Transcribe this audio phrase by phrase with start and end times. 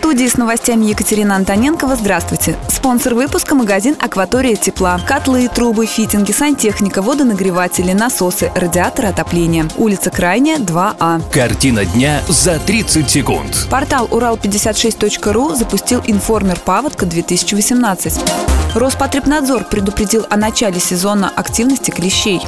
[0.00, 1.94] Студии с новостями Екатерина Антоненкова.
[1.94, 2.56] Здравствуйте.
[2.70, 4.98] Спонсор выпуска– магазин «Акватория тепла».
[5.06, 9.68] Котлы, трубы, фитинги, сантехника, водонагреватели, насосы, радиаторы отопления.
[9.76, 11.22] Улица Крайняя, 2А.
[11.30, 13.66] Картина дня за 30 секунд.
[13.70, 18.22] Портал Урал56.ру запустил информер «Паводка 2018».
[18.74, 22.40] Роспотребнадзор предупредил о начале сезона активности клещей.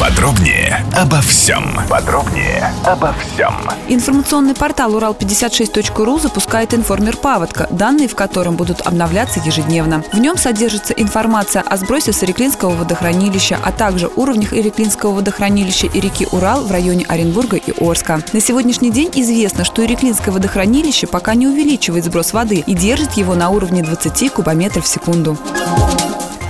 [0.00, 1.74] Подробнее обо всем.
[1.88, 3.54] Подробнее обо всем.
[3.88, 10.04] Информационный портал Урал56.ру запускает информер «Паводка», данные в котором будут обновляться ежедневно.
[10.12, 15.98] В нем содержится информация о сбросе с Иреклинского водохранилища, а также уровнях Иреклинского водохранилища и
[15.98, 18.20] реки Урал в районе Оренбурга и Орска.
[18.34, 23.34] На сегодняшний день известно, что Иреклинское водохранилище пока не увеличивает сброс воды и держит его
[23.34, 25.38] на уровне 20 кубометров в секунду.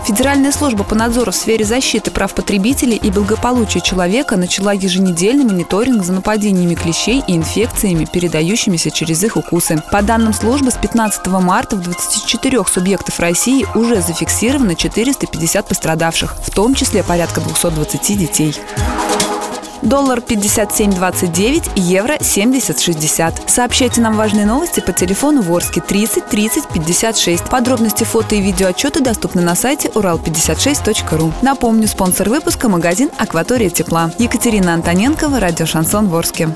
[0.06, 6.04] Федеральная служба по надзору в сфере защиты прав потребителей и благополучия человека начала еженедельный мониторинг
[6.04, 9.82] за нападениями клещей и инфекциями, передающимися через их укусы.
[9.90, 16.54] По данным службы, с 15 марта в 24 субъектов России уже зафиксировано 450 пострадавших, в
[16.54, 18.54] том числе порядка 220 детей.
[19.82, 23.48] Доллар 57.29, евро 70.60.
[23.48, 27.44] Сообщайте нам важные новости по телефону Ворске 30 30 56.
[27.44, 31.32] Подробности фото и видеоотчеты доступны на сайте урал56.ру.
[31.42, 34.10] Напомню, спонсор выпуска– магазин «Акватория тепла».
[34.18, 36.48] Екатерина Антоненкова, радио «Шансон Ворске».